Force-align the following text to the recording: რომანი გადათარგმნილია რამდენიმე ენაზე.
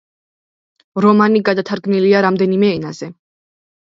რომანი 1.05 1.41
გადათარგმნილია 1.49 2.21
რამდენიმე 2.27 2.71
ენაზე. 2.79 3.13